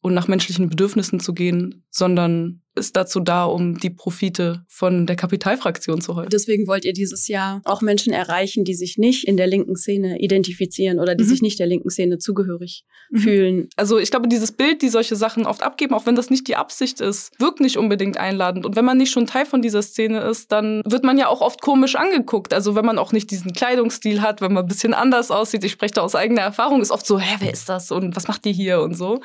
und 0.00 0.14
nach 0.14 0.28
menschlichen 0.28 0.68
Bedürfnissen 0.68 1.18
zu 1.18 1.34
gehen, 1.34 1.84
sondern 1.90 2.62
ist 2.74 2.96
dazu 2.96 3.20
da, 3.20 3.44
um 3.44 3.78
die 3.78 3.90
Profite 3.90 4.64
von 4.68 5.06
der 5.06 5.16
Kapitalfraktion 5.16 6.00
zu 6.00 6.14
häufen. 6.14 6.30
Deswegen 6.30 6.66
wollt 6.66 6.84
ihr 6.84 6.92
dieses 6.92 7.26
Jahr 7.28 7.60
auch 7.64 7.82
Menschen 7.82 8.12
erreichen, 8.12 8.64
die 8.64 8.74
sich 8.74 8.96
nicht 8.96 9.26
in 9.26 9.36
der 9.36 9.46
linken 9.46 9.76
Szene 9.76 10.20
identifizieren 10.20 11.00
oder 11.00 11.14
die 11.14 11.24
mhm. 11.24 11.28
sich 11.28 11.42
nicht 11.42 11.58
der 11.58 11.66
linken 11.66 11.90
Szene 11.90 12.18
zugehörig 12.18 12.84
mhm. 13.10 13.18
fühlen. 13.18 13.68
Also 13.76 13.98
ich 13.98 14.10
glaube, 14.10 14.28
dieses 14.28 14.52
Bild, 14.52 14.82
die 14.82 14.88
solche 14.88 15.16
Sachen 15.16 15.46
oft 15.46 15.62
abgeben, 15.62 15.94
auch 15.94 16.06
wenn 16.06 16.14
das 16.14 16.30
nicht 16.30 16.46
die 16.46 16.56
Absicht 16.56 17.00
ist, 17.00 17.32
wirkt 17.38 17.60
nicht 17.60 17.76
unbedingt 17.76 18.18
einladend. 18.18 18.64
Und 18.64 18.76
wenn 18.76 18.84
man 18.84 18.98
nicht 18.98 19.10
schon 19.10 19.26
Teil 19.26 19.46
von 19.46 19.62
dieser 19.62 19.82
Szene 19.82 20.20
ist, 20.20 20.52
dann 20.52 20.82
wird 20.84 21.04
man 21.04 21.18
ja 21.18 21.28
auch 21.28 21.40
oft 21.40 21.60
komisch 21.60 21.96
angeguckt. 21.96 22.54
Also 22.54 22.76
wenn 22.76 22.86
man 22.86 22.98
auch 22.98 23.12
nicht 23.12 23.30
diesen 23.30 23.52
Kleidungsstil 23.52 24.22
hat, 24.22 24.40
wenn 24.40 24.52
man 24.52 24.64
ein 24.64 24.68
bisschen 24.68 24.94
anders 24.94 25.30
aussieht. 25.30 25.64
Ich 25.64 25.72
spreche 25.72 25.94
da 25.94 26.02
aus 26.02 26.14
eigener 26.14 26.42
Erfahrung, 26.42 26.80
ist 26.80 26.92
oft 26.92 27.06
so, 27.06 27.18
hä, 27.18 27.36
wer 27.40 27.52
ist 27.52 27.68
das 27.68 27.90
und 27.90 28.16
was 28.16 28.28
macht 28.28 28.44
die 28.44 28.52
hier 28.52 28.80
und 28.80 28.94
so. 28.94 29.20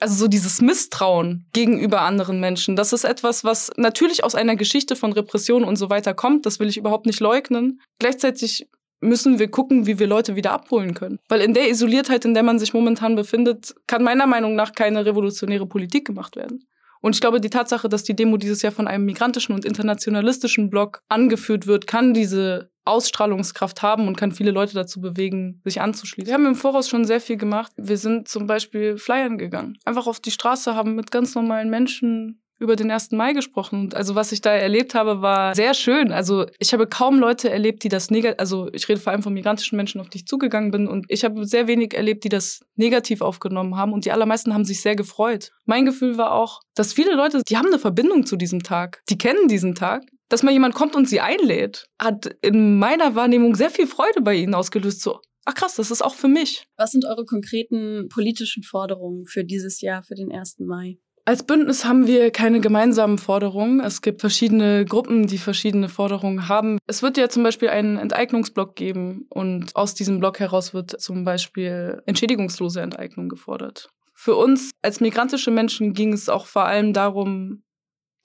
Also 0.00 0.14
so 0.14 0.28
dieses 0.28 0.60
Misstrauen 0.60 1.46
gegenüber 1.52 2.02
anderen 2.02 2.38
Menschen, 2.38 2.76
das 2.78 2.92
ist 2.92 3.04
etwas, 3.04 3.44
was 3.44 3.70
natürlich 3.76 4.22
aus 4.24 4.34
einer 4.34 4.56
Geschichte 4.56 4.94
von 4.94 5.12
Repression 5.12 5.64
und 5.64 5.76
so 5.76 5.90
weiter 5.90 6.14
kommt. 6.14 6.46
Das 6.46 6.60
will 6.60 6.68
ich 6.68 6.76
überhaupt 6.76 7.06
nicht 7.06 7.20
leugnen. 7.20 7.80
Gleichzeitig 7.98 8.68
müssen 9.00 9.38
wir 9.38 9.50
gucken, 9.50 9.86
wie 9.86 9.98
wir 9.98 10.06
Leute 10.06 10.36
wieder 10.36 10.52
abholen 10.52 10.94
können. 10.94 11.18
Weil 11.28 11.40
in 11.40 11.54
der 11.54 11.68
Isoliertheit, 11.68 12.24
in 12.24 12.34
der 12.34 12.42
man 12.42 12.58
sich 12.58 12.74
momentan 12.74 13.16
befindet, 13.16 13.74
kann 13.86 14.02
meiner 14.02 14.26
Meinung 14.26 14.54
nach 14.54 14.72
keine 14.72 15.04
revolutionäre 15.04 15.66
Politik 15.66 16.06
gemacht 16.06 16.36
werden. 16.36 16.66
Und 17.00 17.14
ich 17.14 17.20
glaube, 17.20 17.40
die 17.40 17.50
Tatsache, 17.50 17.88
dass 17.88 18.02
die 18.02 18.16
Demo 18.16 18.36
dieses 18.36 18.62
Jahr 18.62 18.72
von 18.72 18.88
einem 18.88 19.04
migrantischen 19.04 19.54
und 19.54 19.64
internationalistischen 19.64 20.68
Block 20.68 21.02
angeführt 21.08 21.66
wird, 21.66 21.86
kann 21.86 22.12
diese 22.12 22.70
Ausstrahlungskraft 22.84 23.82
haben 23.82 24.08
und 24.08 24.16
kann 24.16 24.32
viele 24.32 24.50
Leute 24.50 24.74
dazu 24.74 25.00
bewegen, 25.00 25.60
sich 25.64 25.80
anzuschließen. 25.80 26.26
Wir 26.26 26.34
haben 26.34 26.46
im 26.46 26.54
Voraus 26.54 26.88
schon 26.88 27.04
sehr 27.04 27.20
viel 27.20 27.36
gemacht. 27.36 27.70
Wir 27.76 27.98
sind 27.98 28.28
zum 28.28 28.46
Beispiel 28.46 28.96
flyern 28.96 29.38
gegangen. 29.38 29.78
Einfach 29.84 30.06
auf 30.06 30.18
die 30.20 30.30
Straße, 30.30 30.74
haben 30.74 30.94
mit 30.94 31.10
ganz 31.10 31.34
normalen 31.34 31.70
Menschen 31.70 32.40
über 32.58 32.76
den 32.76 32.90
1. 32.90 33.12
Mai 33.12 33.32
gesprochen. 33.32 33.90
Also 33.94 34.14
was 34.14 34.32
ich 34.32 34.40
da 34.40 34.50
erlebt 34.50 34.94
habe, 34.94 35.22
war 35.22 35.54
sehr 35.54 35.74
schön. 35.74 36.12
Also 36.12 36.46
ich 36.58 36.72
habe 36.72 36.86
kaum 36.86 37.18
Leute 37.18 37.50
erlebt, 37.50 37.84
die 37.84 37.88
das 37.88 38.10
negativ, 38.10 38.40
also 38.40 38.68
ich 38.72 38.88
rede 38.88 39.00
vor 39.00 39.12
allem 39.12 39.22
von 39.22 39.32
migrantischen 39.32 39.76
Menschen, 39.76 40.00
auf 40.00 40.08
die 40.08 40.18
ich 40.18 40.26
zugegangen 40.26 40.70
bin. 40.70 40.88
Und 40.88 41.06
ich 41.08 41.24
habe 41.24 41.44
sehr 41.46 41.68
wenig 41.68 41.94
erlebt, 41.94 42.24
die 42.24 42.28
das 42.28 42.64
negativ 42.76 43.20
aufgenommen 43.20 43.76
haben. 43.76 43.92
Und 43.92 44.04
die 44.04 44.12
allermeisten 44.12 44.54
haben 44.54 44.64
sich 44.64 44.80
sehr 44.80 44.96
gefreut. 44.96 45.52
Mein 45.66 45.84
Gefühl 45.84 46.18
war 46.18 46.32
auch, 46.32 46.60
dass 46.74 46.92
viele 46.92 47.14
Leute, 47.14 47.42
die 47.48 47.56
haben 47.56 47.68
eine 47.68 47.78
Verbindung 47.78 48.26
zu 48.26 48.36
diesem 48.36 48.62
Tag. 48.62 49.02
Die 49.08 49.18
kennen 49.18 49.48
diesen 49.48 49.74
Tag. 49.74 50.02
Dass 50.30 50.42
mal 50.42 50.52
jemand 50.52 50.74
kommt 50.74 50.94
und 50.94 51.08
sie 51.08 51.20
einlädt, 51.20 51.86
hat 51.98 52.26
in 52.42 52.78
meiner 52.78 53.14
Wahrnehmung 53.14 53.54
sehr 53.54 53.70
viel 53.70 53.86
Freude 53.86 54.20
bei 54.20 54.34
ihnen 54.34 54.54
ausgelöst. 54.54 55.00
So, 55.00 55.20
ach 55.46 55.54
krass, 55.54 55.76
das 55.76 55.90
ist 55.90 56.02
auch 56.02 56.14
für 56.14 56.28
mich. 56.28 56.66
Was 56.76 56.90
sind 56.90 57.06
eure 57.06 57.24
konkreten 57.24 58.08
politischen 58.10 58.62
Forderungen 58.62 59.24
für 59.24 59.42
dieses 59.42 59.80
Jahr, 59.80 60.02
für 60.02 60.14
den 60.14 60.30
1. 60.30 60.58
Mai? 60.58 60.98
Als 61.28 61.42
Bündnis 61.42 61.84
haben 61.84 62.06
wir 62.06 62.30
keine 62.30 62.58
gemeinsamen 62.58 63.18
Forderungen. 63.18 63.80
Es 63.80 64.00
gibt 64.00 64.22
verschiedene 64.22 64.86
Gruppen, 64.86 65.26
die 65.26 65.36
verschiedene 65.36 65.90
Forderungen 65.90 66.48
haben. 66.48 66.78
Es 66.86 67.02
wird 67.02 67.18
ja 67.18 67.28
zum 67.28 67.42
Beispiel 67.42 67.68
einen 67.68 67.98
Enteignungsblock 67.98 68.74
geben 68.74 69.26
und 69.28 69.76
aus 69.76 69.94
diesem 69.94 70.20
Block 70.20 70.40
heraus 70.40 70.72
wird 70.72 70.98
zum 70.98 71.24
Beispiel 71.24 72.00
entschädigungslose 72.06 72.80
Enteignung 72.80 73.28
gefordert. 73.28 73.90
Für 74.14 74.36
uns 74.36 74.70
als 74.80 75.00
migrantische 75.00 75.50
Menschen 75.50 75.92
ging 75.92 76.14
es 76.14 76.30
auch 76.30 76.46
vor 76.46 76.64
allem 76.64 76.94
darum, 76.94 77.62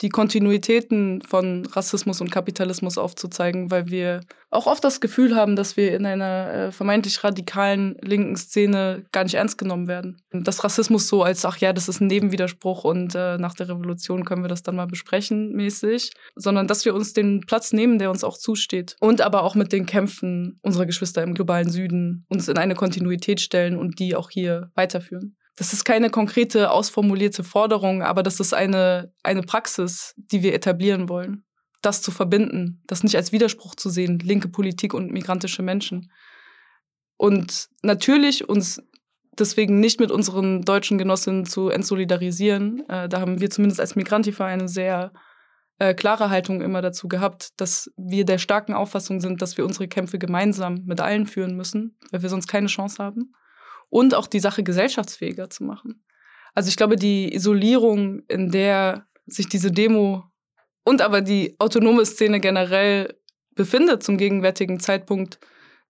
die 0.02 0.10
Kontinuitäten 0.10 1.22
von 1.22 1.66
Rassismus 1.68 2.20
und 2.20 2.32
Kapitalismus 2.32 2.98
aufzuzeigen, 2.98 3.72
weil 3.72 3.88
wir 3.88 4.22
auch 4.50 4.68
oft 4.68 4.84
das 4.84 5.02
Gefühl 5.02 5.36
haben, 5.36 5.56
dass 5.56 5.78
wir 5.78 5.96
in 5.96 6.06
einer 6.06 6.54
äh, 6.54 6.72
vermeintlich 6.72 7.24
radikalen 7.24 7.96
linken 8.02 8.36
Szene 8.36 9.06
gar 9.12 9.24
nicht 9.24 9.36
ernst 9.36 9.58
genommen 9.58 9.88
werden. 9.88 10.22
Dass 10.32 10.64
Rassismus 10.64 11.08
so 11.08 11.24
als, 11.24 11.46
ach 11.46 11.58
ja, 11.58 11.74
das 11.74 11.90
ist 11.90 12.02
ein 12.02 12.08
Nebenwiderspruch 12.08 12.84
und 12.84 13.16
äh, 13.16 13.38
nach 13.38 13.56
der 13.56 13.70
Revolution 13.70 14.26
können 14.26 14.44
wir 14.44 14.50
das 14.50 14.64
dann 14.64 14.76
mal 14.76 14.88
besprechen 14.88 15.54
mäßig, 15.54 16.12
sondern 16.36 16.68
dass 16.68 16.86
wir 16.86 16.94
uns 16.94 17.14
den 17.14 17.42
Platz 17.42 17.74
nehmen, 17.74 17.98
der 17.98 18.12
uns 18.12 18.24
auch 18.24 18.38
zusteht. 18.38 18.96
Und 19.00 19.22
aber 19.22 19.44
auch 19.44 19.56
mit 19.56 19.72
den 19.72 19.86
Kämpfen 19.86 20.60
unserer 20.62 20.86
Geschwister 20.86 21.24
im 21.24 21.34
globalen 21.34 21.70
Süden 21.70 22.26
uns 22.30 22.48
in 22.48 22.58
eine 22.58 22.76
Kontinuität 22.76 23.42
stellen 23.42 23.78
und 23.78 24.00
die 24.00 24.16
auch 24.16 24.30
hier 24.30 24.72
weiterführen. 24.76 25.36
Das 25.56 25.72
ist 25.72 25.84
keine 25.86 26.10
konkrete, 26.10 26.72
ausformulierte 26.72 27.44
Forderung, 27.44 28.02
aber 28.02 28.24
das 28.24 28.40
ist 28.40 28.54
eine, 28.54 29.14
eine 29.22 29.44
Praxis, 29.44 30.16
die 30.18 30.42
wir 30.42 30.54
etablieren 30.54 31.10
wollen. 31.10 31.46
Das 31.82 32.02
zu 32.02 32.12
verbinden, 32.12 32.82
das 32.88 33.04
nicht 33.04 33.16
als 33.16 33.32
Widerspruch 33.32 33.76
zu 33.76 33.90
sehen, 33.90 34.20
linke 34.20 34.48
Politik 34.48 34.94
und 34.94 35.12
migrantische 35.12 35.62
Menschen. 35.62 36.12
Und 37.18 37.70
natürlich 37.84 38.50
uns 38.50 38.82
deswegen 39.38 39.80
nicht 39.80 40.00
mit 40.00 40.12
unseren 40.12 40.62
deutschen 40.62 40.98
Genossinnen 40.98 41.46
zu 41.46 41.70
entsolidarisieren. 41.70 42.88
Äh, 42.90 43.10
da 43.10 43.20
haben 43.20 43.40
wir 43.40 43.50
zumindest 43.50 43.80
als 43.80 43.96
Migrantifa 43.96 44.46
eine 44.46 44.68
sehr 44.68 45.12
äh, 45.80 45.94
klare 45.94 46.30
Haltung 46.30 46.62
immer 46.62 46.82
dazu 46.82 47.08
gehabt, 47.08 47.50
dass 47.60 47.92
wir 47.98 48.26
der 48.26 48.38
starken 48.38 48.74
Auffassung 48.74 49.22
sind, 49.22 49.42
dass 49.42 49.58
wir 49.58 49.66
unsere 49.66 49.88
Kämpfe 49.88 50.20
gemeinsam 50.20 50.84
mit 50.86 51.02
allen 51.02 51.28
führen 51.28 51.56
müssen, 51.56 51.98
weil 52.12 52.22
wir 52.22 52.30
sonst 52.30 52.48
keine 52.48 52.68
Chance 52.68 53.04
haben 53.04 53.34
und 53.94 54.16
auch 54.16 54.26
die 54.26 54.40
Sache 54.40 54.64
gesellschaftsfähiger 54.64 55.52
zu 55.52 55.64
machen. 55.64 56.04
Also 56.56 56.68
ich 56.68 56.78
glaube, 56.78 56.96
die 56.96 57.32
Isolierung, 57.32 58.24
in 58.28 58.50
der 58.50 59.06
sich 59.28 59.48
diese 59.48 59.72
Demo 59.72 60.24
und 60.84 61.04
aber 61.04 61.22
die 61.22 61.56
autonome 61.60 62.04
Szene 62.08 62.40
generell 62.40 63.14
befindet 63.54 64.02
zum 64.02 64.18
gegenwärtigen 64.18 64.80
Zeitpunkt, 64.80 65.40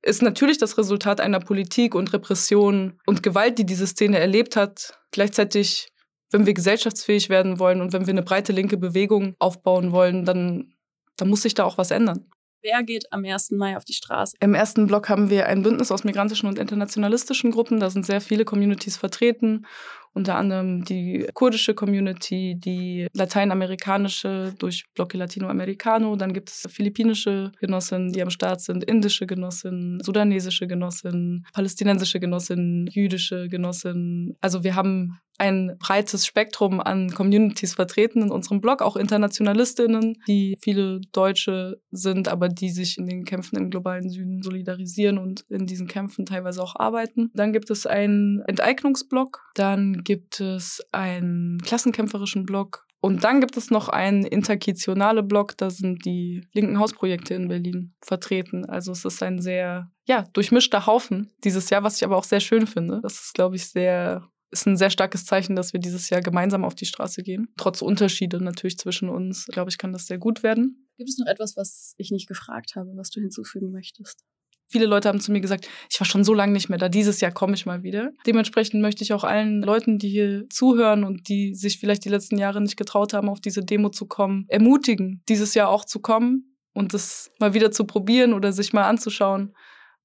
ist 0.01 0.21
natürlich 0.21 0.57
das 0.57 0.77
Resultat 0.77 1.21
einer 1.21 1.39
Politik 1.39 1.95
und 1.95 2.11
Repression 2.11 2.99
und 3.05 3.23
Gewalt, 3.23 3.57
die 3.57 3.65
diese 3.65 3.87
Szene 3.87 4.19
erlebt 4.19 4.57
hat. 4.57 4.99
Gleichzeitig, 5.11 5.87
wenn 6.29 6.45
wir 6.45 6.53
gesellschaftsfähig 6.53 7.29
werden 7.29 7.57
wollen 7.57 7.79
und 7.79 7.93
wenn 7.93 8.05
wir 8.05 8.11
eine 8.11 8.23
breite 8.23 8.51
linke 8.51 8.75
Bewegung 8.75 9.33
aufbauen 9.39 9.93
wollen, 9.93 10.25
dann, 10.25 10.73
dann 11.15 11.29
muss 11.29 11.43
sich 11.43 11.53
da 11.53 11.63
auch 11.63 11.77
was 11.77 11.91
ändern. 11.91 12.29
Wer 12.63 12.81
geht 12.81 13.11
am 13.11 13.25
1. 13.25 13.51
Mai 13.51 13.75
auf 13.75 13.83
die 13.83 13.91
Straße? 13.91 14.37
Im 14.39 14.55
ersten 14.55 14.87
Block 14.87 15.09
haben 15.09 15.29
wir 15.29 15.47
ein 15.47 15.63
Bündnis 15.63 15.91
aus 15.91 16.05
migrantischen 16.05 16.47
und 16.47 16.57
internationalistischen 16.57 17.51
Gruppen. 17.51 17.81
Da 17.81 17.89
sind 17.89 18.05
sehr 18.05 18.21
viele 18.21 18.45
Communities 18.45 18.95
vertreten 18.95 19.65
unter 20.13 20.35
anderem 20.35 20.83
die 20.83 21.27
kurdische 21.33 21.73
Community, 21.73 22.55
die 22.55 23.07
lateinamerikanische 23.13 24.53
durch 24.59 24.85
Blocke 24.93 25.17
Latinoamericano. 25.17 26.15
Dann 26.15 26.33
gibt 26.33 26.49
es 26.49 26.67
philippinische 26.69 27.51
Genossinnen, 27.59 28.11
die 28.11 28.21
am 28.21 28.29
Start 28.29 28.61
sind, 28.61 28.83
indische 28.83 29.25
Genossinnen, 29.25 30.01
sudanesische 30.03 30.67
Genossinnen, 30.67 31.45
palästinensische 31.53 32.19
Genossinnen, 32.19 32.87
jüdische 32.87 33.47
Genossinnen. 33.49 34.37
Also 34.41 34.63
wir 34.63 34.75
haben 34.75 35.19
ein 35.37 35.75
breites 35.79 36.25
Spektrum 36.25 36.79
an 36.79 37.09
Communities 37.09 37.73
vertreten 37.73 38.21
in 38.21 38.31
unserem 38.31 38.61
Blog, 38.61 38.81
auch 38.81 38.95
Internationalistinnen, 38.95 40.21
die 40.27 40.55
viele 40.61 41.01
Deutsche 41.11 41.81
sind, 41.91 42.27
aber 42.27 42.49
die 42.49 42.69
sich 42.69 42.97
in 42.97 43.07
den 43.07 43.25
Kämpfen 43.25 43.57
im 43.57 43.69
globalen 43.69 44.09
Süden 44.09 44.43
solidarisieren 44.43 45.17
und 45.17 45.41
in 45.49 45.65
diesen 45.65 45.87
Kämpfen 45.87 46.25
teilweise 46.25 46.61
auch 46.61 46.75
arbeiten. 46.75 47.31
Dann 47.33 47.51
gibt 47.51 47.71
es 47.71 47.85
einen 47.85 48.41
Enteignungsblock, 48.41 49.41
dann 49.55 50.02
gibt 50.03 50.39
es 50.39 50.81
einen 50.91 51.59
klassenkämpferischen 51.61 52.45
Block 52.45 52.85
und 53.03 53.25
dann 53.25 53.41
gibt 53.41 53.57
es 53.57 53.69
noch 53.69 53.89
einen 53.89 54.23
interkitionale 54.23 55.23
Block, 55.23 55.57
da 55.57 55.69
sind 55.69 56.05
die 56.05 56.47
linken 56.53 56.79
Hausprojekte 56.79 57.33
in 57.33 57.49
Berlin 57.49 57.93
vertreten. 58.01 58.63
Also 58.63 58.93
es 58.93 59.03
ist 59.03 59.21
ein 59.21 59.41
sehr, 59.41 59.91
ja, 60.05 60.23
durchmischter 60.31 60.85
Haufen 60.85 61.29
dieses 61.43 61.69
Jahr, 61.69 61.83
was 61.83 61.97
ich 61.97 62.05
aber 62.05 62.15
auch 62.15 62.23
sehr 62.23 62.39
schön 62.39 62.65
finde. 62.65 63.01
Das 63.03 63.15
ist, 63.15 63.33
glaube 63.33 63.57
ich, 63.57 63.67
sehr, 63.67 64.29
ist 64.51 64.67
ein 64.67 64.77
sehr 64.77 64.89
starkes 64.89 65.25
Zeichen, 65.25 65.57
dass 65.57 65.73
wir 65.73 65.81
dieses 65.81 66.09
Jahr 66.09 66.21
gemeinsam 66.21 66.63
auf 66.63 66.75
die 66.75 66.85
Straße 66.85 67.23
gehen. 67.23 67.49
Trotz 67.57 67.81
Unterschiede 67.81 68.41
natürlich 68.41 68.77
zwischen 68.77 69.09
uns, 69.09 69.47
glaube 69.47 69.69
ich, 69.69 69.77
kann 69.77 69.91
das 69.91 70.05
sehr 70.05 70.17
gut 70.17 70.41
werden. 70.41 70.87
Gibt 70.97 71.09
es 71.09 71.17
noch 71.17 71.27
etwas, 71.27 71.57
was 71.57 71.95
ich 71.97 72.09
nicht 72.09 72.29
gefragt 72.29 72.77
habe, 72.77 72.91
was 72.95 73.09
du 73.09 73.19
hinzufügen 73.19 73.71
möchtest? 73.71 74.23
Viele 74.73 74.87
Leute 74.87 75.07
haben 75.07 75.19
zu 75.19 75.31
mir 75.31 75.39
gesagt, 75.39 75.69
ich 75.87 75.99
war 75.99 76.07
schon 76.07 76.23
so 76.23 76.33
lange 76.33 76.51
nicht 76.51 76.67
mehr 76.67 76.79
da, 76.79 76.89
dieses 76.89 77.21
Jahr 77.21 77.31
komme 77.31 77.53
ich 77.53 77.67
mal 77.67 77.83
wieder. 77.83 78.09
Dementsprechend 78.25 78.81
möchte 78.81 79.03
ich 79.03 79.13
auch 79.13 79.23
allen 79.23 79.61
Leuten, 79.61 79.99
die 79.99 80.09
hier 80.09 80.49
zuhören 80.49 81.03
und 81.03 81.29
die 81.29 81.53
sich 81.53 81.77
vielleicht 81.77 82.05
die 82.05 82.09
letzten 82.09 82.39
Jahre 82.39 82.59
nicht 82.59 82.75
getraut 82.75 83.13
haben, 83.13 83.29
auf 83.29 83.39
diese 83.39 83.63
Demo 83.63 83.89
zu 83.89 84.07
kommen, 84.07 84.45
ermutigen, 84.47 85.21
dieses 85.29 85.53
Jahr 85.53 85.69
auch 85.69 85.85
zu 85.85 85.99
kommen 85.99 86.57
und 86.73 86.95
das 86.95 87.29
mal 87.37 87.53
wieder 87.53 87.69
zu 87.69 87.85
probieren 87.85 88.33
oder 88.33 88.51
sich 88.51 88.73
mal 88.73 88.85
anzuschauen. 88.85 89.53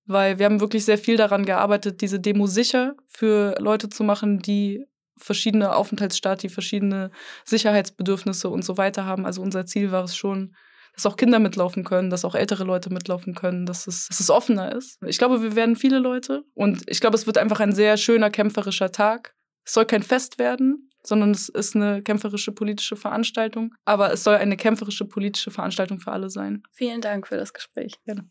Weil 0.05 0.39
wir 0.39 0.45
haben 0.45 0.61
wirklich 0.61 0.85
sehr 0.85 0.99
viel 0.99 1.17
daran 1.17 1.47
gearbeitet, 1.47 2.03
diese 2.03 2.21
Demo 2.21 2.47
sicher 2.47 2.95
für 3.07 3.55
Leute 3.61 3.89
zu 3.89 4.05
machen, 4.05 4.41
die 4.41 4.85
verschiedene 5.17 5.75
Aufenthaltsstaat, 5.75 6.43
die 6.43 6.51
verschiedene 6.51 7.11
Sicherheitsbedürfnisse 7.47 8.51
und 8.51 8.67
so 8.67 8.77
weiter 8.77 9.07
haben. 9.07 9.25
Also 9.25 9.41
unser 9.41 9.65
Ziel 9.65 9.93
war 9.93 10.05
es 10.05 10.15
schon, 10.15 10.55
dass 10.99 11.07
auch 11.07 11.17
Kinder 11.17 11.39
mitlaufen 11.39 11.85
können, 11.85 12.11
dass 12.11 12.25
auch 12.25 12.35
ältere 12.35 12.65
Leute 12.65 12.93
mitlaufen 12.93 13.37
können, 13.37 13.67
dass 13.67 13.87
es, 13.87 14.09
dass 14.09 14.19
es 14.19 14.31
offener 14.31 14.75
ist. 14.75 14.99
Ich 15.07 15.19
glaube, 15.19 15.43
wir 15.43 15.55
werden 15.55 15.77
viele 15.77 16.01
Leute 16.01 16.43
und 16.55 16.83
ich 16.89 17.01
glaube, 17.01 17.15
es 17.15 17.25
wird 17.25 17.39
einfach 17.39 17.61
ein 17.61 17.73
sehr 17.73 17.97
schöner 17.97 18.31
kämpferischer 18.31 18.91
Tag. 18.91 19.33
Es 19.65 19.75
soll 19.75 19.85
kein 19.85 20.03
Fest 20.03 20.41
werden, 20.41 20.91
sondern 21.05 21.31
es 21.31 21.49
ist 21.49 21.77
eine 21.77 22.03
kämpferische 22.03 22.51
politische 22.51 22.97
Veranstaltung. 22.97 23.75
Aber 23.85 24.13
es 24.13 24.25
soll 24.25 24.35
eine 24.35 24.57
kämpferische 24.57 25.05
politische 25.05 25.53
Veranstaltung 25.53 26.01
für 26.01 26.11
alle 26.11 26.31
sein. 26.31 26.65
Vielen 26.73 27.01
Dank 27.01 27.29
für 27.29 27.37
das 27.37 27.53
Gespräch. 27.53 27.95
Gerne. 28.05 28.29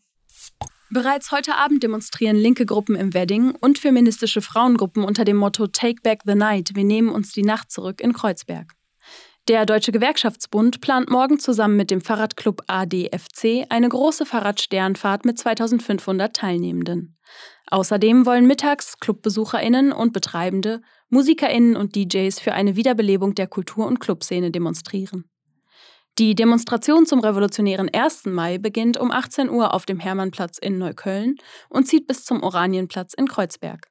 Bereits 0.90 1.32
heute 1.32 1.54
Abend 1.54 1.82
demonstrieren 1.82 2.36
linke 2.36 2.66
Gruppen 2.66 2.96
im 2.96 3.14
Wedding 3.14 3.52
und 3.52 3.78
feministische 3.78 4.42
Frauengruppen 4.42 5.04
unter 5.04 5.24
dem 5.24 5.36
Motto 5.36 5.68
Take 5.68 6.02
Back 6.02 6.20
the 6.26 6.34
Night, 6.34 6.72
wir 6.74 6.84
nehmen 6.84 7.08
uns 7.08 7.32
die 7.32 7.42
Nacht 7.42 7.70
zurück 7.70 8.02
in 8.02 8.12
Kreuzberg. 8.12 8.74
Der 9.48 9.64
Deutsche 9.64 9.92
Gewerkschaftsbund 9.92 10.82
plant 10.82 11.08
morgen 11.08 11.38
zusammen 11.38 11.78
mit 11.78 11.90
dem 11.90 12.02
Fahrradclub 12.02 12.60
ADFC 12.66 13.64
eine 13.70 13.88
große 13.88 14.26
Fahrradsternfahrt 14.26 15.24
mit 15.24 15.38
2500 15.38 16.36
Teilnehmenden. 16.36 17.16
Außerdem 17.68 18.26
wollen 18.26 18.46
mittags 18.46 18.98
Clubbesucherinnen 18.98 19.90
und 19.90 20.12
Betreibende, 20.12 20.82
Musikerinnen 21.08 21.76
und 21.76 21.96
DJs 21.96 22.38
für 22.38 22.52
eine 22.52 22.76
Wiederbelebung 22.76 23.34
der 23.34 23.46
Kultur- 23.46 23.86
und 23.86 24.00
Clubszene 24.00 24.50
demonstrieren. 24.50 25.24
Die 26.18 26.34
Demonstration 26.34 27.06
zum 27.06 27.20
revolutionären 27.20 27.88
1. 27.88 28.26
Mai 28.26 28.58
beginnt 28.58 28.98
um 28.98 29.10
18 29.10 29.48
Uhr 29.48 29.72
auf 29.72 29.86
dem 29.86 29.98
Hermannplatz 29.98 30.58
in 30.58 30.76
Neukölln 30.76 31.36
und 31.70 31.88
zieht 31.88 32.06
bis 32.06 32.26
zum 32.26 32.42
Oranienplatz 32.42 33.14
in 33.14 33.26
Kreuzberg. 33.26 33.88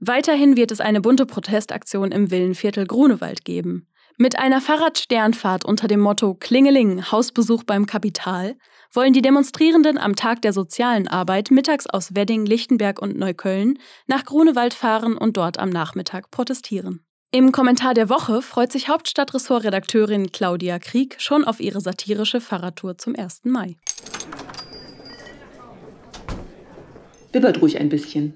Weiterhin 0.00 0.56
wird 0.56 0.70
es 0.70 0.80
eine 0.80 1.02
bunte 1.02 1.26
Protestaktion 1.26 2.12
im 2.12 2.30
Villenviertel 2.30 2.86
Grunewald 2.86 3.44
geben. 3.44 3.88
Mit 4.18 4.38
einer 4.38 4.62
Fahrradsternfahrt 4.62 5.66
unter 5.66 5.88
dem 5.88 6.00
Motto 6.00 6.34
Klingeling, 6.34 7.12
Hausbesuch 7.12 7.64
beim 7.64 7.84
Kapital 7.84 8.56
wollen 8.90 9.12
die 9.12 9.20
Demonstrierenden 9.20 9.98
am 9.98 10.16
Tag 10.16 10.40
der 10.40 10.54
sozialen 10.54 11.06
Arbeit 11.06 11.50
mittags 11.50 11.86
aus 11.86 12.14
Wedding, 12.14 12.46
Lichtenberg 12.46 13.02
und 13.02 13.18
Neukölln 13.18 13.78
nach 14.06 14.24
Grunewald 14.24 14.72
fahren 14.72 15.18
und 15.18 15.36
dort 15.36 15.58
am 15.58 15.68
Nachmittag 15.68 16.30
protestieren. 16.30 17.04
Im 17.30 17.52
Kommentar 17.52 17.92
der 17.92 18.08
Woche 18.08 18.40
freut 18.40 18.72
sich 18.72 18.88
Hauptstadtressortredakteurin 18.88 20.32
Claudia 20.32 20.78
Krieg 20.78 21.16
schon 21.18 21.44
auf 21.44 21.60
ihre 21.60 21.82
satirische 21.82 22.40
Fahrradtour 22.40 22.96
zum 22.96 23.16
1. 23.16 23.44
Mai. 23.44 23.76
Bibbert 27.32 27.60
ruhig 27.60 27.78
ein 27.78 27.90
bisschen. 27.90 28.32